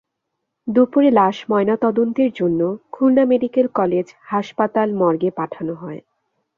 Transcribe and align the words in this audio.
দুপুরে 0.67 1.09
লাশ 1.11 1.37
ময়নাতদন্তের 1.49 2.31
জন্য 2.35 2.59
খুলনা 2.91 3.23
মেডিকেল 3.25 3.67
কলেজ 3.75 4.07
হাসপাতাল 4.23 4.87
মর্গে 4.93 5.29
পাঠানো 5.31 5.73
হয়। 5.73 6.01